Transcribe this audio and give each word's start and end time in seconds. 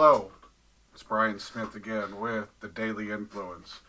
Hello, 0.00 0.30
it's 0.94 1.02
Brian 1.02 1.40
Smith 1.40 1.74
again 1.74 2.20
with 2.20 2.46
the 2.60 2.68
Daily 2.68 3.10
Influence, 3.10 3.80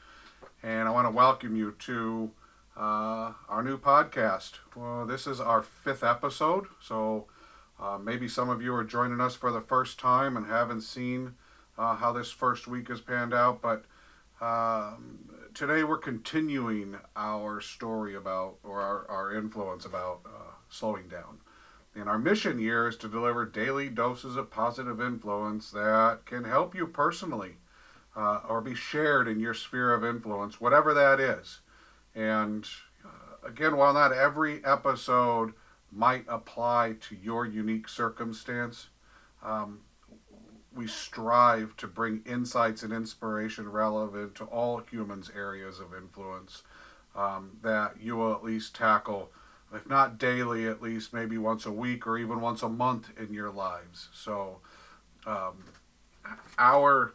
and 0.63 0.87
I 0.87 0.91
want 0.91 1.05
to 1.05 1.11
welcome 1.11 1.55
you 1.55 1.75
to 1.81 2.31
uh, 2.75 3.33
our 3.47 3.61
new 3.61 3.77
podcast. 3.77 4.53
Well, 4.75 5.05
this 5.05 5.27
is 5.27 5.39
our 5.39 5.61
fifth 5.61 6.03
episode, 6.03 6.65
so 6.81 7.27
uh, 7.79 7.99
maybe 7.99 8.27
some 8.27 8.49
of 8.49 8.59
you 8.59 8.73
are 8.73 8.83
joining 8.83 9.21
us 9.21 9.35
for 9.35 9.51
the 9.51 9.61
first 9.61 9.99
time 9.99 10.35
and 10.35 10.47
haven't 10.47 10.81
seen 10.81 11.35
uh, 11.77 11.97
how 11.97 12.11
this 12.11 12.31
first 12.31 12.67
week 12.67 12.87
has 12.87 13.01
panned 13.01 13.35
out, 13.35 13.61
but 13.61 13.85
um, 14.41 15.29
today 15.53 15.83
we're 15.83 15.99
continuing 15.99 16.97
our 17.15 17.61
story 17.61 18.15
about, 18.15 18.55
or 18.63 18.81
our, 18.81 19.05
our 19.11 19.35
influence 19.37 19.85
about 19.85 20.21
uh, 20.25 20.53
slowing 20.69 21.07
down. 21.07 21.41
And 21.99 22.07
our 22.07 22.17
mission 22.17 22.57
here 22.59 22.87
is 22.87 22.95
to 22.97 23.09
deliver 23.09 23.45
daily 23.45 23.89
doses 23.89 24.37
of 24.37 24.49
positive 24.49 25.01
influence 25.01 25.69
that 25.71 26.21
can 26.25 26.45
help 26.45 26.73
you 26.73 26.87
personally 26.87 27.57
uh, 28.15 28.39
or 28.47 28.61
be 28.61 28.73
shared 28.73 29.27
in 29.27 29.41
your 29.41 29.53
sphere 29.53 29.93
of 29.93 30.05
influence, 30.05 30.61
whatever 30.61 30.93
that 30.93 31.19
is. 31.19 31.59
And 32.15 32.65
uh, 33.03 33.45
again, 33.45 33.75
while 33.75 33.93
not 33.93 34.13
every 34.13 34.63
episode 34.63 35.53
might 35.91 36.23
apply 36.29 36.95
to 37.01 37.15
your 37.15 37.45
unique 37.45 37.89
circumstance, 37.89 38.87
um, 39.43 39.81
we 40.73 40.87
strive 40.87 41.75
to 41.77 41.87
bring 41.87 42.21
insights 42.25 42.81
and 42.81 42.93
inspiration 42.93 43.69
relevant 43.69 44.35
to 44.35 44.45
all 44.45 44.77
humans' 44.89 45.31
areas 45.35 45.81
of 45.81 45.93
influence 45.93 46.63
um, 47.13 47.57
that 47.61 47.95
you 47.99 48.15
will 48.15 48.33
at 48.33 48.43
least 48.43 48.73
tackle 48.73 49.31
if 49.73 49.87
not 49.87 50.17
daily, 50.17 50.67
at 50.67 50.81
least 50.81 51.13
maybe 51.13 51.37
once 51.37 51.65
a 51.65 51.71
week 51.71 52.07
or 52.07 52.17
even 52.17 52.41
once 52.41 52.63
a 52.63 52.69
month 52.69 53.09
in 53.17 53.33
your 53.33 53.51
lives. 53.51 54.09
So, 54.13 54.59
um, 55.25 55.63
our 56.57 57.13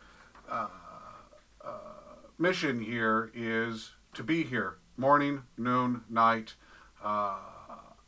uh, 0.49 0.69
uh, 1.65 1.69
mission 2.39 2.81
here 2.81 3.31
is 3.35 3.93
to 4.15 4.23
be 4.23 4.45
here 4.45 4.77
morning, 4.97 5.43
noon, 5.57 6.03
night, 6.09 6.55
uh, 7.03 7.37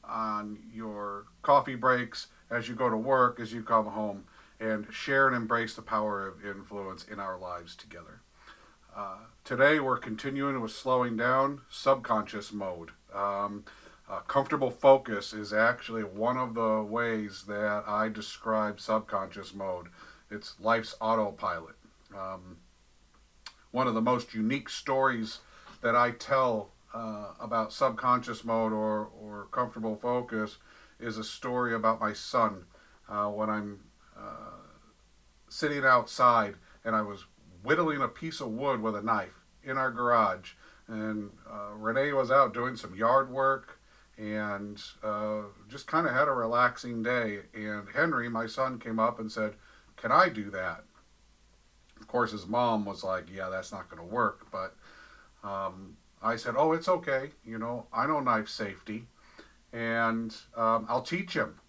on 0.05 0.59
your 0.73 1.25
coffee 1.43 1.75
breaks, 1.75 2.29
as 2.51 2.69
you 2.69 2.75
go 2.75 2.89
to 2.89 2.97
work, 2.97 3.41
as 3.41 3.53
you 3.53 3.63
come 3.63 3.87
home, 3.87 4.25
and 4.61 4.87
share 4.93 5.27
and 5.27 5.37
embrace 5.37 5.75
the 5.75 5.83
power 5.83 6.27
of 6.27 6.45
influence 6.45 7.05
in 7.05 7.19
our 7.19 7.39
lives 7.39 7.75
together. 7.75 8.21
Uh, 8.97 9.19
today, 9.45 9.81
we're 9.81 9.99
continuing 9.99 10.61
with 10.61 10.71
slowing 10.71 11.17
down 11.17 11.61
subconscious 11.69 12.53
mode. 12.53 12.93
Um, 13.13 13.65
uh, 14.09 14.21
comfortable 14.21 14.71
focus 14.71 15.33
is 15.33 15.53
actually 15.53 16.03
one 16.05 16.37
of 16.37 16.55
the 16.55 16.83
ways 16.83 17.45
that 17.49 17.85
I 17.87 18.09
describe 18.09 18.81
subconscious 18.81 19.53
mode. 19.53 19.89
It's 20.31 20.55
life's 20.61 20.95
autopilot. 21.01 21.75
Um, 22.17 22.59
one 23.73 23.87
of 23.87 23.95
the 23.95 24.01
most 24.01 24.33
unique 24.33 24.69
stories 24.69 25.41
that 25.83 25.97
I 25.97 26.12
tell 26.12 26.71
uh, 26.95 27.33
about 27.41 27.73
subconscious 27.73 28.45
mode 28.45 28.73
or, 28.73 29.09
or 29.21 29.49
comfortable 29.51 29.97
focus 29.97 30.59
is 31.01 31.19
a 31.19 31.25
story 31.25 31.75
about 31.75 32.01
my 32.01 32.12
son 32.12 32.65
uh, 33.09 33.27
when 33.27 33.51
I'm 33.51 33.81
uh, 34.17 34.57
sitting 35.49 35.84
outside 35.84 36.55
and 36.84 36.95
I 36.95 37.03
was 37.03 37.25
whittling 37.62 38.01
a 38.01 38.09
piece 38.09 38.41
of 38.41 38.49
wood 38.49 38.81
with 38.81 38.95
a 38.95 39.03
knife 39.03 39.41
in 39.65 39.77
our 39.77 39.91
garage. 39.91 40.53
And 40.87 41.31
uh, 41.51 41.75
Renee 41.75 42.12
was 42.12 42.31
out 42.31 42.55
doing 42.55 42.77
some 42.77 42.95
yard 42.95 43.31
work 43.31 43.81
and 44.19 44.83
uh, 45.03 45.42
just 45.69 45.86
kind 45.86 46.06
of 46.06 46.12
had 46.12 46.28
a 46.28 46.33
relaxing 46.33 47.03
day. 47.03 47.41
And 47.55 47.87
Henry, 47.94 48.28
my 48.28 48.47
son, 48.47 48.78
came 48.78 48.99
up 48.99 49.21
and 49.21 49.31
said, 49.31 49.54
Can 49.97 50.10
I 50.10 50.28
do 50.28 50.50
that? 50.50 50.84
Of 52.00 52.09
course, 52.09 52.32
his 52.32 52.47
mom 52.47 52.84
was 52.84 53.05
like, 53.05 53.26
Yeah, 53.32 53.49
that's 53.49 53.72
not 53.72 53.91
going 53.91 54.06
to 54.06 54.15
work. 54.15 54.47
But 54.50 54.75
um, 55.47 55.97
I 56.22 56.37
said, 56.37 56.55
Oh, 56.56 56.72
it's 56.72 56.88
okay. 56.88 57.31
You 57.44 57.59
know, 57.59 57.87
I 57.93 58.06
know 58.06 58.21
knife 58.21 58.49
safety, 58.49 59.06
and 59.72 60.34
um, 60.56 60.87
I'll 60.88 61.03
teach 61.03 61.34
him. 61.34 61.60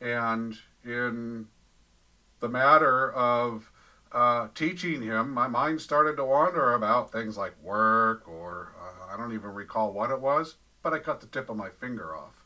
And 0.00 0.56
in 0.84 1.46
the 2.38 2.48
matter 2.48 3.12
of 3.12 3.72
uh, 4.12 4.48
teaching 4.54 5.02
him, 5.02 5.32
my 5.32 5.48
mind 5.48 5.80
started 5.80 6.16
to 6.16 6.24
wander 6.24 6.74
about 6.74 7.10
things 7.10 7.36
like 7.36 7.60
work, 7.60 8.28
or 8.28 8.72
uh, 8.80 9.12
I 9.12 9.16
don't 9.16 9.34
even 9.34 9.50
recall 9.50 9.92
what 9.92 10.10
it 10.10 10.20
was 10.20 10.54
but 10.82 10.92
I 10.92 10.98
cut 10.98 11.20
the 11.20 11.26
tip 11.26 11.48
of 11.48 11.56
my 11.56 11.70
finger 11.70 12.14
off. 12.16 12.44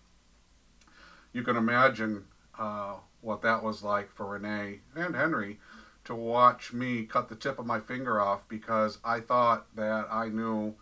You 1.32 1.43
can 1.43 1.56
imagine 1.56 2.25
uh, 2.59 2.97
what 3.20 3.43
that 3.43 3.62
was 3.62 3.82
like 3.82 4.10
for 4.10 4.26
Renee 4.26 4.81
and 4.94 5.15
Henry 5.15 5.59
to 6.04 6.15
watch 6.15 6.72
me 6.72 7.04
cut 7.04 7.28
the 7.28 7.37
tip 7.37 7.59
of 7.59 7.66
my 7.66 7.81
finger 7.81 8.21
off 8.21 8.48
because 8.48 8.98
I 9.04 9.21
thought 9.21 9.75
that 9.76 10.06
I 10.10 10.28
knew 10.28 10.75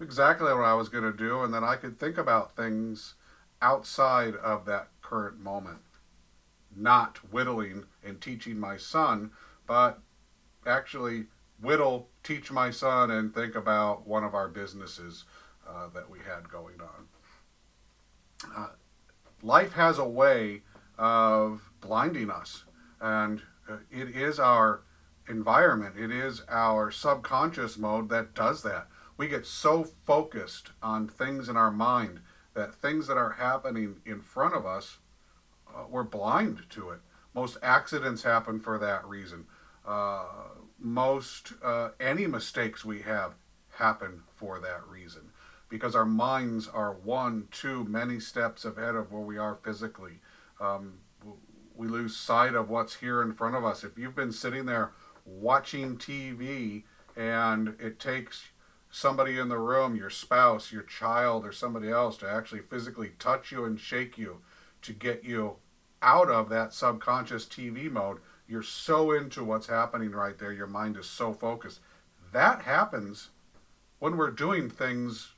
exactly 0.00 0.52
what 0.52 0.64
I 0.64 0.74
was 0.74 0.88
going 0.88 1.04
to 1.04 1.16
do 1.16 1.42
and 1.42 1.52
that 1.52 1.64
I 1.64 1.76
could 1.76 1.98
think 1.98 2.16
about 2.16 2.56
things 2.56 3.14
outside 3.60 4.34
of 4.36 4.64
that 4.66 4.88
current 5.02 5.40
moment. 5.40 5.80
Not 6.74 7.18
whittling 7.32 7.84
and 8.04 8.20
teaching 8.20 8.58
my 8.58 8.76
son, 8.76 9.32
but 9.66 10.00
actually 10.66 11.26
whittle, 11.60 12.08
teach 12.22 12.50
my 12.50 12.70
son, 12.70 13.10
and 13.10 13.34
think 13.34 13.54
about 13.54 14.06
one 14.06 14.24
of 14.24 14.34
our 14.34 14.48
businesses 14.48 15.24
uh, 15.68 15.88
that 15.94 16.08
we 16.08 16.18
had 16.18 16.48
going 16.48 16.80
on. 16.80 16.88
Life 19.42 19.72
has 19.72 19.98
a 19.98 20.04
way 20.04 20.62
of 20.98 21.70
blinding 21.80 22.30
us, 22.30 22.64
and 23.00 23.40
uh, 23.68 23.76
it 23.90 24.14
is 24.14 24.38
our 24.38 24.82
environment, 25.28 25.94
it 25.98 26.10
is 26.10 26.42
our 26.48 26.90
subconscious 26.90 27.78
mode 27.78 28.10
that 28.10 28.34
does 28.34 28.62
that. 28.62 28.88
We 29.16 29.28
get 29.28 29.46
so 29.46 29.84
focused 29.84 30.70
on 30.82 31.08
things 31.08 31.48
in 31.48 31.56
our 31.56 31.70
mind 31.70 32.20
that 32.54 32.74
things 32.74 33.06
that 33.06 33.16
are 33.16 33.32
happening 33.32 33.96
in 34.04 34.20
front 34.20 34.54
of 34.54 34.66
us, 34.66 34.98
uh, 35.68 35.84
we're 35.88 36.02
blind 36.02 36.64
to 36.70 36.90
it. 36.90 37.00
Most 37.34 37.56
accidents 37.62 38.22
happen 38.22 38.60
for 38.60 38.78
that 38.78 39.06
reason. 39.06 39.46
Uh, 39.86 40.24
most 40.78 41.54
uh, 41.62 41.90
any 41.98 42.26
mistakes 42.26 42.84
we 42.84 43.00
have 43.02 43.34
happen 43.70 44.22
for 44.34 44.58
that 44.60 44.86
reason 44.86 45.30
because 45.70 45.94
our 45.94 46.04
minds 46.04 46.68
are 46.68 46.92
one, 46.92 47.48
two, 47.50 47.84
many 47.84 48.20
steps 48.20 48.66
ahead 48.66 48.96
of 48.96 49.10
where 49.10 49.22
we 49.22 49.38
are 49.38 49.56
physically. 49.62 50.18
Um, 50.60 50.98
we 51.74 51.86
lose 51.86 52.14
sight 52.14 52.54
of 52.54 52.68
what's 52.68 52.96
here 52.96 53.22
in 53.22 53.32
front 53.32 53.54
of 53.54 53.64
us. 53.64 53.84
If 53.84 53.96
you've 53.96 54.16
been 54.16 54.32
sitting 54.32 54.66
there 54.66 54.90
watching 55.24 55.96
TV 55.96 56.82
and 57.16 57.76
it 57.78 57.98
takes 57.98 58.48
somebody 58.90 59.38
in 59.38 59.48
the 59.48 59.58
room, 59.58 59.94
your 59.94 60.10
spouse, 60.10 60.72
your 60.72 60.82
child, 60.82 61.46
or 61.46 61.52
somebody 61.52 61.88
else, 61.88 62.16
to 62.18 62.28
actually 62.28 62.60
physically 62.62 63.12
touch 63.18 63.52
you 63.52 63.64
and 63.64 63.78
shake 63.78 64.18
you 64.18 64.40
to 64.82 64.92
get 64.92 65.24
you 65.24 65.56
out 66.02 66.28
of 66.28 66.48
that 66.48 66.74
subconscious 66.74 67.44
TV 67.44 67.90
mode, 67.90 68.18
you're 68.48 68.62
so 68.62 69.12
into 69.12 69.44
what's 69.44 69.68
happening 69.68 70.10
right 70.10 70.38
there, 70.38 70.52
your 70.52 70.66
mind 70.66 70.96
is 70.96 71.06
so 71.06 71.32
focused. 71.32 71.80
That 72.32 72.62
happens 72.62 73.28
when 74.00 74.16
we're 74.16 74.30
doing 74.30 74.68
things 74.68 75.34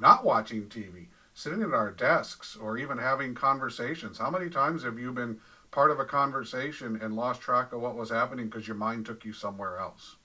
not 0.00 0.24
watching 0.24 0.66
TV, 0.66 1.06
sitting 1.34 1.62
at 1.62 1.74
our 1.74 1.90
desks, 1.90 2.56
or 2.56 2.78
even 2.78 2.98
having 2.98 3.34
conversations. 3.34 4.18
How 4.18 4.30
many 4.30 4.50
times 4.50 4.82
have 4.82 4.98
you 4.98 5.12
been 5.12 5.38
part 5.70 5.90
of 5.90 6.00
a 6.00 6.04
conversation 6.04 6.98
and 7.00 7.14
lost 7.14 7.40
track 7.40 7.72
of 7.72 7.80
what 7.80 7.96
was 7.96 8.10
happening 8.10 8.46
because 8.46 8.66
your 8.66 8.76
mind 8.76 9.06
took 9.06 9.24
you 9.24 9.32
somewhere 9.32 9.78
else? 9.78 10.16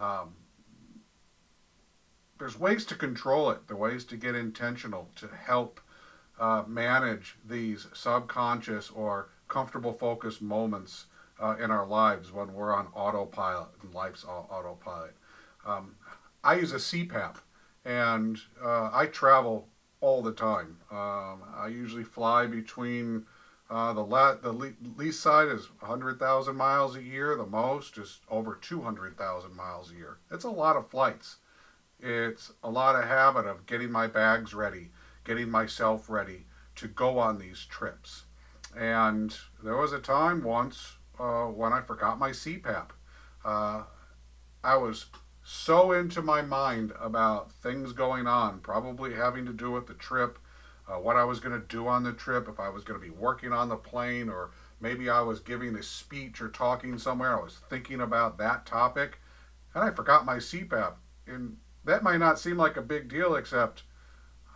Um, 0.00 0.34
there's 2.38 2.58
ways 2.58 2.84
to 2.86 2.94
control 2.94 3.50
it, 3.50 3.66
there 3.66 3.76
ways 3.76 4.04
to 4.06 4.16
get 4.16 4.34
intentional 4.34 5.08
to 5.16 5.28
help 5.28 5.80
uh, 6.38 6.64
manage 6.66 7.36
these 7.46 7.86
subconscious 7.94 8.90
or 8.90 9.30
comfortable 9.48 9.92
focus 9.92 10.40
moments 10.40 11.06
uh, 11.40 11.56
in 11.62 11.70
our 11.70 11.86
lives 11.86 12.32
when 12.32 12.52
we're 12.52 12.74
on 12.74 12.88
autopilot 12.94 13.68
and 13.82 13.94
life's 13.94 14.24
autopilot. 14.24 15.16
Um, 15.66 15.96
I 16.44 16.56
use 16.56 16.72
a 16.72 16.76
CPAP 16.76 17.36
and 17.86 18.38
uh, 18.62 18.90
I 18.92 19.06
travel 19.06 19.68
all 20.00 20.20
the 20.20 20.32
time. 20.32 20.78
Um, 20.90 21.42
I 21.56 21.68
usually 21.70 22.02
fly 22.02 22.46
between 22.46 23.26
uh, 23.70 23.92
the 23.92 24.04
la- 24.04 24.34
the 24.34 24.52
le- 24.52 24.72
least 24.96 25.20
side 25.20 25.48
is 25.48 25.68
100,000 25.80 26.56
miles 26.56 26.96
a 26.96 27.02
year. 27.02 27.36
The 27.36 27.46
most 27.46 27.96
is 27.96 28.20
over 28.28 28.58
200,000 28.60 29.54
miles 29.54 29.92
a 29.92 29.94
year. 29.94 30.18
It's 30.30 30.44
a 30.44 30.50
lot 30.50 30.76
of 30.76 30.88
flights. 30.88 31.36
It's 32.00 32.52
a 32.62 32.70
lot 32.70 32.96
of 32.96 33.04
habit 33.08 33.46
of 33.46 33.66
getting 33.66 33.90
my 33.90 34.08
bags 34.08 34.52
ready, 34.52 34.90
getting 35.24 35.48
myself 35.48 36.10
ready 36.10 36.46
to 36.74 36.88
go 36.88 37.18
on 37.18 37.38
these 37.38 37.64
trips. 37.64 38.24
And 38.76 39.34
there 39.62 39.76
was 39.76 39.92
a 39.92 40.00
time 40.00 40.42
once 40.42 40.96
uh, 41.18 41.44
when 41.44 41.72
I 41.72 41.80
forgot 41.80 42.18
my 42.18 42.30
CPAP. 42.30 42.88
Uh, 43.44 43.84
I 44.62 44.76
was 44.76 45.06
so 45.48 45.92
into 45.92 46.20
my 46.20 46.42
mind 46.42 46.92
about 47.00 47.52
things 47.52 47.92
going 47.92 48.26
on, 48.26 48.58
probably 48.58 49.14
having 49.14 49.46
to 49.46 49.52
do 49.52 49.70
with 49.70 49.86
the 49.86 49.94
trip, 49.94 50.40
uh, 50.88 50.96
what 50.96 51.14
I 51.14 51.22
was 51.22 51.38
going 51.38 51.58
to 51.58 51.64
do 51.68 51.86
on 51.86 52.02
the 52.02 52.12
trip, 52.12 52.48
if 52.48 52.58
I 52.58 52.68
was 52.68 52.82
going 52.82 53.00
to 53.00 53.06
be 53.06 53.12
working 53.12 53.52
on 53.52 53.68
the 53.68 53.76
plane 53.76 54.28
or 54.28 54.50
maybe 54.80 55.08
I 55.08 55.20
was 55.20 55.38
giving 55.38 55.76
a 55.76 55.84
speech 55.84 56.40
or 56.40 56.48
talking 56.48 56.98
somewhere, 56.98 57.38
I 57.38 57.44
was 57.44 57.60
thinking 57.70 58.00
about 58.00 58.38
that 58.38 58.66
topic, 58.66 59.20
and 59.72 59.84
I 59.84 59.92
forgot 59.92 60.26
my 60.26 60.38
CPAP. 60.38 60.94
And 61.28 61.58
that 61.84 62.02
might 62.02 62.18
not 62.18 62.40
seem 62.40 62.56
like 62.56 62.76
a 62.76 62.82
big 62.82 63.08
deal, 63.08 63.36
except 63.36 63.84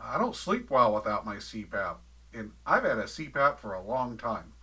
I 0.03 0.19
don't 0.19 0.35
sleep 0.35 0.71
well 0.71 0.93
without 0.93 1.25
my 1.25 1.37
CPAP. 1.37 1.99
And 2.35 2.51
I've 2.67 2.83
had 2.83 2.99
a 2.99 3.05
CPAP 3.05 3.61
for 3.61 3.75
a 3.75 3.83
long 3.83 4.17
time. 4.17 4.55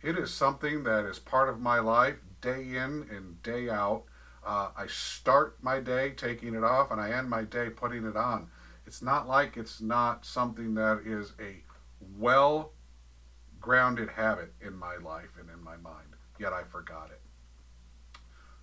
It 0.00 0.16
is 0.16 0.32
something 0.32 0.84
that 0.84 1.04
is 1.04 1.18
part 1.18 1.50
of 1.50 1.60
my 1.60 1.78
life 1.78 2.16
day 2.40 2.74
in 2.74 3.06
and 3.10 3.42
day 3.42 3.68
out. 3.68 4.04
Uh, 4.44 4.70
I 4.76 4.86
start 4.86 5.56
my 5.62 5.80
day 5.80 6.10
taking 6.10 6.54
it 6.54 6.64
off 6.64 6.90
and 6.90 7.00
I 7.00 7.10
end 7.10 7.30
my 7.30 7.44
day 7.44 7.70
putting 7.70 8.04
it 8.06 8.16
on. 8.16 8.48
It's 8.86 9.00
not 9.00 9.26
like 9.26 9.56
it's 9.56 9.80
not 9.80 10.26
something 10.26 10.74
that 10.74 11.02
is 11.06 11.32
a 11.40 11.62
well 12.18 12.72
grounded 13.60 14.10
habit 14.10 14.52
in 14.60 14.76
my 14.76 14.96
life 14.96 15.38
and 15.40 15.48
in 15.48 15.64
my 15.64 15.76
mind, 15.76 16.16
yet 16.38 16.52
I 16.52 16.64
forgot 16.64 17.10
it. 17.10 17.20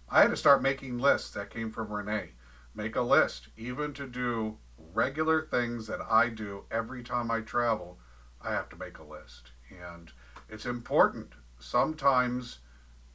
I 0.09 0.21
had 0.21 0.29
to 0.29 0.37
start 0.37 0.61
making 0.61 0.99
lists 0.99 1.31
that 1.31 1.49
came 1.49 1.71
from 1.71 1.91
Renee. 1.91 2.31
Make 2.75 2.95
a 2.95 3.01
list, 3.01 3.47
even 3.57 3.93
to 3.93 4.07
do 4.07 4.57
regular 4.93 5.41
things 5.41 5.87
that 5.87 6.01
I 6.09 6.29
do 6.29 6.65
every 6.69 7.01
time 7.01 7.31
I 7.31 7.41
travel, 7.41 7.97
I 8.41 8.51
have 8.51 8.69
to 8.69 8.75
make 8.75 8.97
a 8.97 9.03
list. 9.03 9.51
And 9.69 10.11
it's 10.49 10.65
important. 10.65 11.33
Sometimes 11.59 12.59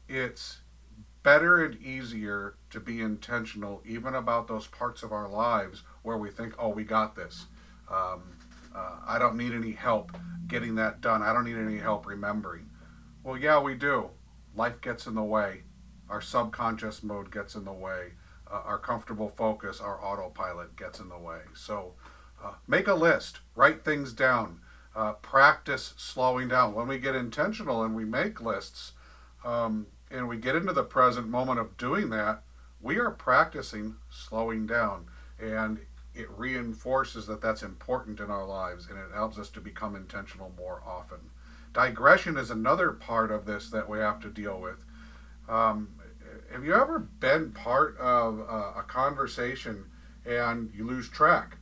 it's 0.09 0.59
better 1.27 1.65
and 1.65 1.83
easier 1.83 2.55
to 2.71 2.79
be 2.79 3.01
intentional, 3.01 3.83
even 3.85 4.15
about 4.15 4.47
those 4.47 4.69
parts 4.69 5.03
of 5.03 5.11
our 5.11 5.29
lives 5.29 5.83
where 6.05 6.17
we 6.17 6.31
think, 6.31 6.55
oh, 6.57 6.69
we 6.69 6.85
got 6.85 7.17
this. 7.17 7.47
Um, 7.91 8.23
uh, 8.73 8.99
I 9.05 9.19
don't 9.19 9.37
need 9.37 9.53
any 9.53 9.73
help 9.73 10.17
getting 10.47 10.77
that 10.77 11.01
done. 11.01 11.23
I 11.23 11.33
don't 11.33 11.43
need 11.43 11.57
any 11.57 11.79
help 11.79 12.07
remembering. 12.07 12.71
Well, 13.25 13.37
yeah, 13.37 13.61
we 13.61 13.75
do. 13.75 14.11
Life 14.55 14.81
gets 14.81 15.09
in 15.09 15.17
the 15.17 15.25
way. 15.25 15.63
Our 16.09 16.21
subconscious 16.21 17.03
mode 17.03 17.33
gets 17.33 17.57
in 17.57 17.65
the 17.65 17.73
way. 17.73 18.13
Uh, 18.49 18.63
our 18.65 18.79
comfortable 18.79 19.29
focus, 19.29 19.81
our 19.81 20.01
autopilot 20.01 20.77
gets 20.77 21.01
in 21.01 21.09
the 21.09 21.19
way. 21.19 21.41
So 21.55 21.95
uh, 22.41 22.53
make 22.69 22.87
a 22.87 22.95
list, 22.95 23.41
write 23.57 23.85
things 23.85 24.13
down, 24.13 24.61
uh, 24.95 25.15
practice 25.15 25.93
slowing 25.97 26.47
down. 26.47 26.73
When 26.73 26.87
we 26.87 27.01
get 27.01 27.17
intentional 27.17 27.83
and 27.83 27.97
we 27.97 28.05
make 28.05 28.41
lists, 28.41 28.93
um, 29.45 29.89
and 30.11 30.29
we 30.29 30.37
get 30.37 30.57
into 30.57 30.73
the 30.73 30.85
present 30.85 31.29
moment 31.29 31.59
of 31.59 31.77
doing 31.77 32.11
that, 32.11 32.43
we 32.81 32.99
are 32.99 33.11
practicing 33.11 33.97
slowing 34.11 34.67
down. 34.67 35.07
And 35.41 35.79
it 36.15 36.31
reinforces 36.31 37.27
that 37.27 37.43
that's 37.43 37.63
important 37.63 38.21
in 38.21 38.31
our 38.31 38.47
lives 38.47 38.89
and 38.89 38.99
it 38.99 39.13
helps 39.13 39.39
us 39.39 39.51
to 39.51 39.61
become 39.61 39.97
intentional 39.97 40.53
more 40.57 40.83
often. 40.87 41.19
Digression 41.73 42.39
is 42.39 42.51
another 42.51 42.93
part 42.93 43.31
of 43.31 43.45
this 43.45 43.71
that 43.71 43.89
we 43.89 43.99
have 43.99 44.21
to 44.21 44.31
deal 44.31 44.59
with. 44.61 44.83
Um, 45.49 45.89
have 46.51 46.65
you 46.65 46.75
ever 46.75 47.01
been 47.01 47.51
part 47.53 47.99
of 47.99 48.39
a, 48.39 48.79
a 48.79 48.85
conversation 48.87 49.85
and 50.25 50.71
you 50.75 50.87
lose 50.87 51.09
track? 51.09 51.59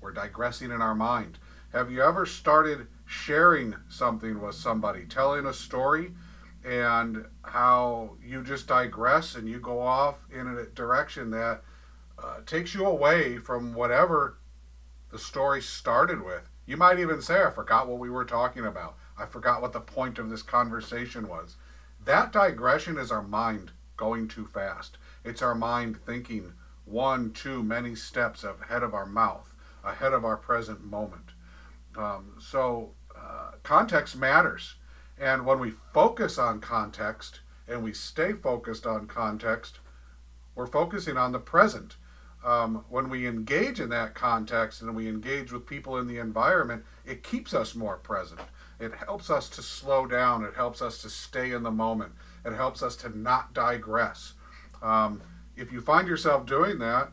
We're 0.00 0.12
digressing 0.12 0.70
in 0.70 0.80
our 0.80 0.94
mind. 0.94 1.38
Have 1.72 1.90
you 1.90 2.02
ever 2.02 2.24
started 2.24 2.86
sharing 3.04 3.74
something 3.88 4.40
with 4.40 4.54
somebody, 4.54 5.06
telling 5.06 5.46
a 5.46 5.52
story? 5.52 6.12
And 6.68 7.24
how 7.42 8.10
you 8.22 8.44
just 8.44 8.66
digress 8.66 9.36
and 9.36 9.48
you 9.48 9.58
go 9.58 9.80
off 9.80 10.16
in 10.30 10.46
a 10.46 10.66
direction 10.66 11.30
that 11.30 11.62
uh, 12.22 12.40
takes 12.44 12.74
you 12.74 12.84
away 12.84 13.38
from 13.38 13.72
whatever 13.72 14.36
the 15.10 15.18
story 15.18 15.62
started 15.62 16.22
with. 16.22 16.50
You 16.66 16.76
might 16.76 16.98
even 16.98 17.22
say, 17.22 17.42
I 17.42 17.50
forgot 17.50 17.88
what 17.88 17.98
we 17.98 18.10
were 18.10 18.26
talking 18.26 18.66
about. 18.66 18.96
I 19.18 19.24
forgot 19.24 19.62
what 19.62 19.72
the 19.72 19.80
point 19.80 20.18
of 20.18 20.28
this 20.28 20.42
conversation 20.42 21.26
was. 21.26 21.56
That 22.04 22.32
digression 22.32 22.98
is 22.98 23.10
our 23.10 23.22
mind 23.22 23.72
going 23.96 24.28
too 24.28 24.46
fast. 24.46 24.98
It's 25.24 25.40
our 25.40 25.54
mind 25.54 25.96
thinking 26.04 26.52
one, 26.84 27.32
too 27.32 27.62
many 27.62 27.94
steps 27.94 28.44
ahead 28.44 28.82
of 28.82 28.92
our 28.92 29.06
mouth, 29.06 29.54
ahead 29.82 30.12
of 30.12 30.26
our 30.26 30.36
present 30.36 30.84
moment. 30.84 31.30
Um, 31.96 32.34
so, 32.38 32.92
uh, 33.16 33.52
context 33.62 34.16
matters. 34.16 34.74
And 35.20 35.44
when 35.44 35.58
we 35.58 35.72
focus 35.92 36.38
on 36.38 36.60
context 36.60 37.40
and 37.66 37.82
we 37.82 37.92
stay 37.92 38.32
focused 38.32 38.86
on 38.86 39.06
context, 39.06 39.80
we're 40.54 40.66
focusing 40.66 41.16
on 41.16 41.32
the 41.32 41.38
present. 41.38 41.96
Um, 42.44 42.84
when 42.88 43.08
we 43.08 43.26
engage 43.26 43.80
in 43.80 43.88
that 43.90 44.14
context 44.14 44.80
and 44.80 44.94
we 44.94 45.08
engage 45.08 45.52
with 45.52 45.66
people 45.66 45.98
in 45.98 46.06
the 46.06 46.18
environment, 46.18 46.84
it 47.04 47.22
keeps 47.22 47.52
us 47.52 47.74
more 47.74 47.96
present. 47.96 48.40
It 48.78 48.92
helps 48.94 49.28
us 49.28 49.48
to 49.50 49.62
slow 49.62 50.06
down. 50.06 50.44
It 50.44 50.54
helps 50.54 50.80
us 50.80 51.02
to 51.02 51.10
stay 51.10 51.50
in 51.50 51.64
the 51.64 51.70
moment. 51.70 52.12
It 52.44 52.54
helps 52.54 52.82
us 52.82 52.94
to 52.96 53.16
not 53.18 53.52
digress. 53.54 54.34
Um, 54.80 55.20
if 55.56 55.72
you 55.72 55.80
find 55.80 56.06
yourself 56.06 56.46
doing 56.46 56.78
that, 56.78 57.10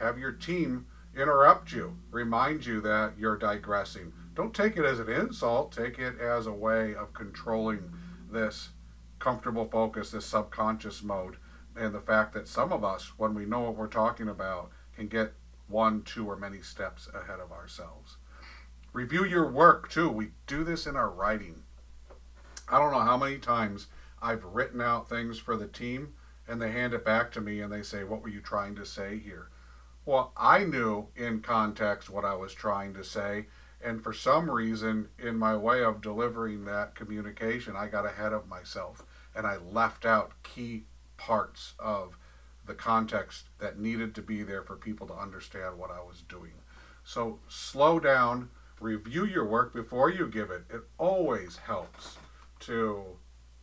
have 0.00 0.18
your 0.18 0.32
team 0.32 0.86
interrupt 1.16 1.72
you, 1.72 1.96
remind 2.10 2.66
you 2.66 2.80
that 2.80 3.12
you're 3.18 3.36
digressing, 3.36 4.12
don't 4.38 4.54
take 4.54 4.76
it 4.76 4.84
as 4.84 5.00
an 5.00 5.08
insult, 5.08 5.72
take 5.72 5.98
it 5.98 6.20
as 6.20 6.46
a 6.46 6.52
way 6.52 6.94
of 6.94 7.12
controlling 7.12 7.92
this 8.30 8.68
comfortable 9.18 9.64
focus, 9.64 10.12
this 10.12 10.26
subconscious 10.26 11.02
mode, 11.02 11.38
and 11.74 11.92
the 11.92 12.00
fact 12.00 12.34
that 12.34 12.46
some 12.46 12.72
of 12.72 12.84
us, 12.84 13.14
when 13.16 13.34
we 13.34 13.44
know 13.44 13.62
what 13.62 13.74
we're 13.74 13.88
talking 13.88 14.28
about, 14.28 14.70
can 14.94 15.08
get 15.08 15.32
one, 15.66 16.02
two, 16.02 16.24
or 16.30 16.36
many 16.36 16.62
steps 16.62 17.08
ahead 17.12 17.40
of 17.40 17.50
ourselves. 17.50 18.18
Review 18.92 19.24
your 19.24 19.50
work 19.50 19.90
too. 19.90 20.08
We 20.08 20.30
do 20.46 20.62
this 20.62 20.86
in 20.86 20.94
our 20.94 21.10
writing. 21.10 21.64
I 22.68 22.78
don't 22.78 22.92
know 22.92 23.00
how 23.00 23.16
many 23.16 23.38
times 23.38 23.88
I've 24.22 24.44
written 24.44 24.80
out 24.80 25.08
things 25.08 25.40
for 25.40 25.56
the 25.56 25.66
team 25.66 26.14
and 26.46 26.62
they 26.62 26.70
hand 26.70 26.94
it 26.94 27.04
back 27.04 27.32
to 27.32 27.40
me 27.40 27.60
and 27.60 27.72
they 27.72 27.82
say, 27.82 28.04
What 28.04 28.22
were 28.22 28.28
you 28.28 28.40
trying 28.40 28.76
to 28.76 28.86
say 28.86 29.18
here? 29.18 29.48
Well, 30.06 30.32
I 30.36 30.62
knew 30.62 31.08
in 31.16 31.40
context 31.40 32.08
what 32.08 32.24
I 32.24 32.34
was 32.34 32.54
trying 32.54 32.94
to 32.94 33.02
say, 33.02 33.46
and 33.84 34.02
for 34.02 34.12
some 34.12 34.50
reason, 34.50 35.08
in 35.18 35.36
my 35.36 35.56
way 35.56 35.84
of 35.84 36.00
delivering 36.00 36.64
that 36.64 36.94
communication, 36.94 37.76
I 37.76 37.86
got 37.86 38.06
ahead 38.06 38.32
of 38.32 38.48
myself 38.48 39.04
and 39.34 39.46
I 39.46 39.56
left 39.56 40.04
out 40.04 40.32
key 40.42 40.84
parts 41.16 41.74
of 41.78 42.18
the 42.66 42.74
context 42.74 43.46
that 43.60 43.78
needed 43.78 44.14
to 44.16 44.22
be 44.22 44.42
there 44.42 44.62
for 44.62 44.76
people 44.76 45.06
to 45.06 45.14
understand 45.14 45.78
what 45.78 45.90
I 45.90 46.00
was 46.00 46.22
doing. 46.28 46.52
So 47.04 47.38
slow 47.48 48.00
down, 48.00 48.50
review 48.80 49.24
your 49.24 49.46
work 49.46 49.72
before 49.72 50.10
you 50.10 50.26
give 50.26 50.50
it. 50.50 50.64
It 50.68 50.82
always 50.98 51.58
helps 51.58 52.18
to 52.60 53.04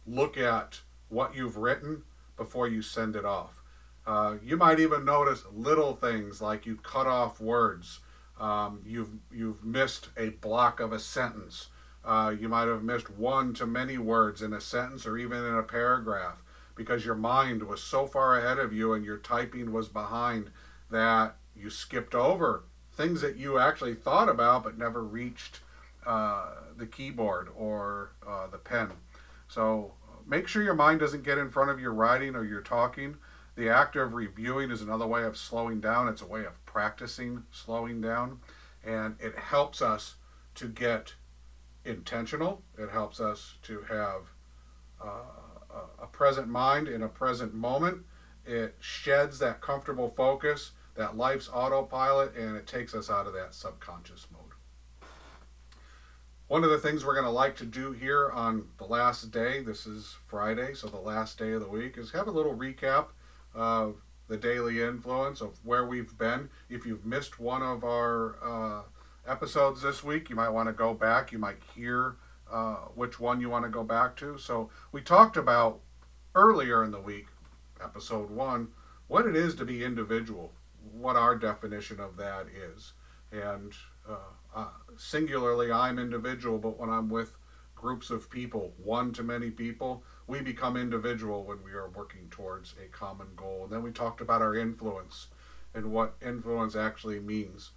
look 0.07 0.37
at 0.37 0.81
what 1.09 1.35
you've 1.35 1.57
written 1.57 2.03
before 2.37 2.67
you 2.67 2.81
send 2.81 3.15
it 3.15 3.25
off. 3.25 3.61
Uh, 4.07 4.35
you 4.43 4.55
might 4.55 4.79
even 4.79 5.03
notice 5.03 5.43
little 5.51 5.95
things 5.95 6.41
like 6.41 6.65
you 6.65 6.75
cut 6.75 7.07
off 7.07 7.41
words 7.41 7.99
um, 8.39 8.81
you've 8.85 9.11
you've 9.31 9.63
missed 9.63 10.09
a 10.17 10.29
block 10.29 10.79
of 10.79 10.91
a 10.91 10.99
sentence. 10.99 11.67
Uh, 12.03 12.33
you 12.37 12.47
might 12.47 12.67
have 12.67 12.83
missed 12.83 13.09
one 13.09 13.53
to 13.55 13.65
many 13.65 13.97
words 13.97 14.41
in 14.41 14.53
a 14.53 14.61
sentence 14.61 15.05
or 15.05 15.17
even 15.17 15.43
in 15.43 15.55
a 15.55 15.63
paragraph 15.63 16.43
because 16.75 17.05
your 17.05 17.15
mind 17.15 17.63
was 17.63 17.81
so 17.81 18.05
far 18.05 18.37
ahead 18.37 18.59
of 18.59 18.71
you 18.71 18.93
and 18.93 19.03
your 19.03 19.17
typing 19.17 19.71
was 19.71 19.87
behind 19.87 20.51
that 20.91 21.35
you 21.55 21.69
skipped 21.69 22.13
over 22.13 22.63
things 22.95 23.21
that 23.21 23.37
you 23.37 23.57
actually 23.57 23.93
thought 23.93 24.29
about 24.29 24.63
but 24.63 24.77
never 24.77 25.03
reached 25.03 25.61
uh, 26.05 26.51
the 26.77 26.85
keyboard 26.85 27.49
or 27.57 28.11
uh, 28.27 28.47
the 28.47 28.57
pen. 28.57 28.91
So 29.47 29.93
make 30.27 30.47
sure 30.47 30.63
your 30.63 30.75
mind 30.75 30.99
doesn't 30.99 31.23
get 31.23 31.37
in 31.37 31.49
front 31.49 31.71
of 31.71 31.79
your 31.79 31.93
writing 31.93 32.35
or 32.35 32.43
your 32.43 32.61
talking. 32.61 33.17
The 33.55 33.69
act 33.69 33.95
of 33.95 34.13
reviewing 34.13 34.69
is 34.69 34.81
another 34.81 35.07
way 35.07 35.23
of 35.23 35.37
slowing 35.37 35.79
down. 35.79 36.09
It's 36.09 36.21
a 36.21 36.27
way 36.27 36.45
of 36.45 36.63
practicing 36.65 37.43
slowing 37.51 38.01
down, 38.01 38.39
and 38.83 39.15
it 39.19 39.37
helps 39.37 39.81
us 39.81 40.15
to 40.55 40.67
get 40.67 41.13
intentional. 41.85 42.63
It 42.77 42.89
helps 42.89 43.21
us 43.21 43.55
to 43.63 43.81
have 43.83 44.21
uh, 45.01 45.23
a 46.01 46.07
present 46.07 46.49
mind 46.49 46.87
in 46.87 47.01
a 47.01 47.07
present 47.07 47.53
moment. 47.53 48.03
It 48.45 48.75
sheds 48.79 49.39
that 49.39 49.61
comfortable 49.61 50.09
focus, 50.09 50.71
that 50.95 51.15
life's 51.15 51.49
autopilot, 51.51 52.35
and 52.35 52.57
it 52.57 52.67
takes 52.67 52.93
us 52.93 53.09
out 53.09 53.25
of 53.25 53.33
that 53.33 53.53
subconscious 53.53 54.27
mode. 54.31 54.41
One 56.47 56.63
of 56.63 56.69
the 56.69 56.77
things 56.77 57.03
we're 57.03 57.15
going 57.15 57.25
to 57.25 57.31
like 57.31 57.55
to 57.57 57.65
do 57.65 57.91
here 57.91 58.29
on 58.29 58.67
the 58.77 58.85
last 58.85 59.31
day, 59.31 59.61
this 59.61 59.87
is 59.87 60.15
Friday, 60.27 60.73
so 60.75 60.87
the 60.87 60.97
last 60.97 61.39
day 61.39 61.53
of 61.53 61.61
the 61.61 61.67
week, 61.67 61.97
is 61.97 62.11
have 62.11 62.27
a 62.27 62.31
little 62.31 62.53
recap 62.53 63.07
of 63.55 64.01
the 64.27 64.37
daily 64.37 64.81
influence 64.81 65.41
of 65.41 65.59
where 65.63 65.85
we've 65.85 66.17
been. 66.17 66.49
If 66.69 66.85
you've 66.85 67.05
missed 67.05 67.39
one 67.39 67.61
of 67.61 67.83
our 67.83 68.35
uh, 68.43 68.81
episodes 69.27 69.81
this 69.81 70.03
week, 70.03 70.29
you 70.29 70.35
might 70.35 70.49
want 70.49 70.67
to 70.67 70.73
go 70.73 70.93
back. 70.93 71.31
You 71.31 71.39
might 71.39 71.57
hear 71.75 72.17
uh, 72.51 72.75
which 72.95 73.19
one 73.19 73.39
you 73.41 73.49
want 73.49 73.65
to 73.65 73.71
go 73.71 73.83
back 73.83 74.15
to. 74.17 74.37
So, 74.37 74.69
we 74.91 75.01
talked 75.01 75.37
about 75.37 75.79
earlier 76.33 76.83
in 76.83 76.91
the 76.91 76.99
week, 76.99 77.27
episode 77.83 78.29
one, 78.29 78.69
what 79.07 79.25
it 79.25 79.35
is 79.35 79.55
to 79.55 79.65
be 79.65 79.83
individual, 79.83 80.51
what 80.91 81.15
our 81.15 81.35
definition 81.35 81.99
of 81.99 82.17
that 82.17 82.47
is. 82.47 82.93
And 83.31 83.73
uh, 84.07 84.17
uh 84.55 84.67
singularly, 84.97 85.71
I'm 85.71 85.99
individual, 85.99 86.57
but 86.57 86.77
when 86.77 86.89
I'm 86.89 87.09
with 87.09 87.33
groups 87.75 88.09
of 88.09 88.29
people, 88.29 88.73
one 88.83 89.11
to 89.13 89.23
many 89.23 89.51
people. 89.51 90.03
We 90.27 90.41
become 90.41 90.75
individual 90.75 91.43
when 91.43 91.63
we 91.63 91.71
are 91.71 91.89
working 91.89 92.27
towards 92.31 92.73
a 92.83 92.87
common 92.87 93.27
goal. 93.35 93.63
And 93.63 93.71
then 93.71 93.83
we 93.83 93.91
talked 93.91 94.21
about 94.21 94.41
our 94.41 94.55
influence 94.55 95.27
and 95.73 95.91
what 95.91 96.15
influence 96.25 96.75
actually 96.75 97.19
means. 97.19 97.71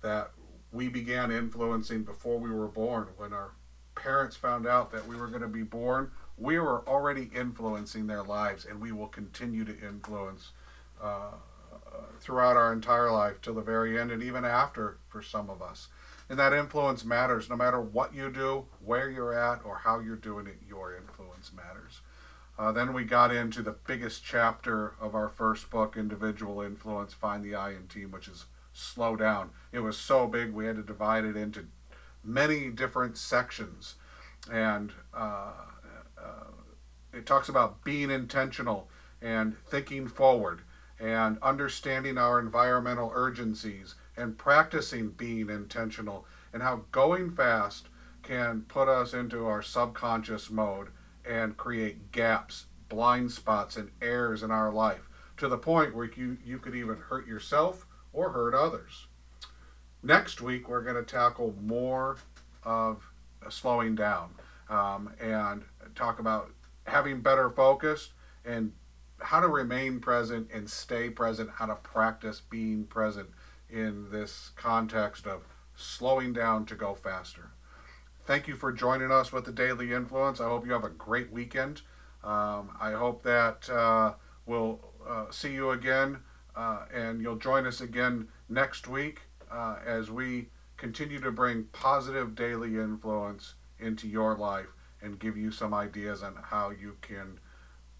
That 0.00 0.30
we 0.72 0.88
began 0.88 1.30
influencing 1.30 2.02
before 2.02 2.38
we 2.38 2.50
were 2.50 2.68
born. 2.68 3.08
When 3.16 3.32
our 3.32 3.52
parents 3.94 4.36
found 4.36 4.66
out 4.66 4.90
that 4.92 5.06
we 5.06 5.16
were 5.16 5.28
going 5.28 5.42
to 5.42 5.48
be 5.48 5.62
born, 5.62 6.10
we 6.38 6.58
were 6.58 6.86
already 6.88 7.30
influencing 7.34 8.06
their 8.06 8.22
lives, 8.22 8.64
and 8.64 8.80
we 8.80 8.90
will 8.90 9.06
continue 9.06 9.64
to 9.64 9.78
influence 9.86 10.52
uh, 11.00 11.32
throughout 12.20 12.56
our 12.56 12.72
entire 12.72 13.10
life 13.12 13.40
till 13.42 13.54
the 13.54 13.60
very 13.60 14.00
end, 14.00 14.10
and 14.10 14.22
even 14.22 14.44
after 14.44 14.96
for 15.08 15.22
some 15.22 15.50
of 15.50 15.60
us. 15.60 15.88
And 16.28 16.38
that 16.38 16.54
influence 16.54 17.04
matters 17.04 17.50
no 17.50 17.56
matter 17.56 17.80
what 17.80 18.14
you 18.14 18.30
do, 18.30 18.64
where 18.82 19.10
you're 19.10 19.34
at, 19.34 19.60
or 19.64 19.76
how 19.76 19.98
you're 19.98 20.16
doing 20.16 20.46
it, 20.46 20.56
your 20.66 20.96
influence 20.96 21.11
matters. 21.50 22.00
Uh, 22.58 22.70
then 22.70 22.92
we 22.92 23.04
got 23.04 23.34
into 23.34 23.62
the 23.62 23.74
biggest 23.86 24.22
chapter 24.22 24.94
of 25.00 25.14
our 25.14 25.28
first 25.28 25.70
book, 25.70 25.96
Individual 25.96 26.60
Influence 26.60 27.14
Find 27.14 27.42
the 27.42 27.54
I 27.54 27.70
in 27.70 27.88
Team, 27.88 28.10
which 28.10 28.28
is 28.28 28.44
slow 28.72 29.16
down. 29.16 29.50
It 29.72 29.80
was 29.80 29.96
so 29.96 30.26
big 30.26 30.52
we 30.52 30.66
had 30.66 30.76
to 30.76 30.82
divide 30.82 31.24
it 31.24 31.36
into 31.36 31.66
many 32.22 32.68
different 32.70 33.16
sections. 33.16 33.94
And 34.50 34.92
uh, 35.14 35.52
uh, 36.18 36.50
it 37.12 37.26
talks 37.26 37.48
about 37.48 37.84
being 37.84 38.10
intentional 38.10 38.88
and 39.20 39.56
thinking 39.66 40.08
forward 40.08 40.62
and 41.00 41.38
understanding 41.42 42.18
our 42.18 42.38
environmental 42.38 43.10
urgencies 43.14 43.94
and 44.16 44.38
practicing 44.38 45.10
being 45.10 45.48
intentional 45.48 46.26
and 46.52 46.62
how 46.62 46.82
going 46.92 47.30
fast 47.30 47.88
can 48.22 48.62
put 48.68 48.88
us 48.88 49.14
into 49.14 49.46
our 49.46 49.62
subconscious 49.62 50.50
mode 50.50 50.88
and 51.28 51.56
create 51.56 52.12
gaps, 52.12 52.66
blind 52.88 53.32
spots, 53.32 53.76
and 53.76 53.90
errors 54.00 54.42
in 54.42 54.50
our 54.50 54.72
life 54.72 55.08
to 55.36 55.48
the 55.48 55.58
point 55.58 55.94
where 55.94 56.10
you, 56.16 56.36
you 56.44 56.58
could 56.58 56.74
even 56.74 56.96
hurt 56.96 57.26
yourself 57.26 57.86
or 58.12 58.30
hurt 58.30 58.54
others. 58.54 59.06
Next 60.02 60.40
week, 60.40 60.68
we're 60.68 60.82
going 60.82 60.96
to 60.96 61.02
tackle 61.02 61.54
more 61.60 62.16
of 62.64 63.02
slowing 63.48 63.94
down 63.94 64.34
um, 64.68 65.12
and 65.20 65.64
talk 65.94 66.18
about 66.18 66.50
having 66.86 67.20
better 67.20 67.50
focus 67.50 68.10
and 68.44 68.72
how 69.20 69.40
to 69.40 69.48
remain 69.48 70.00
present 70.00 70.48
and 70.52 70.68
stay 70.68 71.08
present, 71.08 71.50
how 71.50 71.66
to 71.66 71.76
practice 71.76 72.40
being 72.40 72.84
present 72.84 73.28
in 73.70 74.10
this 74.10 74.50
context 74.56 75.26
of 75.26 75.42
slowing 75.76 76.32
down 76.32 76.66
to 76.66 76.74
go 76.74 76.94
faster. 76.94 77.50
Thank 78.24 78.46
you 78.46 78.54
for 78.54 78.70
joining 78.70 79.10
us 79.10 79.32
with 79.32 79.46
the 79.46 79.52
Daily 79.52 79.92
Influence. 79.92 80.40
I 80.40 80.44
hope 80.44 80.64
you 80.64 80.70
have 80.72 80.84
a 80.84 80.90
great 80.90 81.32
weekend. 81.32 81.82
Um, 82.22 82.70
I 82.80 82.92
hope 82.92 83.24
that 83.24 83.68
uh, 83.68 84.14
we'll 84.46 84.78
uh, 85.04 85.26
see 85.32 85.52
you 85.52 85.70
again 85.70 86.20
uh, 86.54 86.84
and 86.94 87.20
you'll 87.20 87.36
join 87.36 87.66
us 87.66 87.80
again 87.80 88.28
next 88.48 88.86
week 88.86 89.22
uh, 89.50 89.78
as 89.84 90.08
we 90.08 90.50
continue 90.76 91.18
to 91.18 91.32
bring 91.32 91.64
positive 91.72 92.36
daily 92.36 92.76
influence 92.76 93.54
into 93.80 94.06
your 94.06 94.36
life 94.36 94.68
and 95.02 95.18
give 95.18 95.36
you 95.36 95.50
some 95.50 95.74
ideas 95.74 96.22
on 96.22 96.36
how 96.44 96.70
you 96.70 96.96
can 97.00 97.40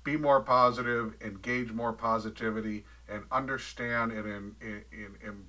be 0.05 0.17
more 0.17 0.41
positive, 0.41 1.15
engage 1.21 1.73
more 1.73 1.93
positivity, 1.93 2.85
and 3.09 3.25
understand 3.33 4.13
and 4.13 4.27
in, 4.27 4.55
in, 4.61 5.17
in, 5.21 5.45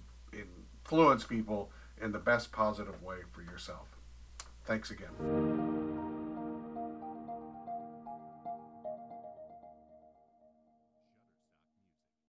influence 0.84 1.26
people 1.26 1.72
in 2.02 2.12
the 2.12 2.18
best 2.18 2.52
positive 2.52 3.04
way 3.04 3.18
for 3.32 3.44
yourself. 3.44 3.93
Thanks 4.66 4.92
again. 4.92 5.73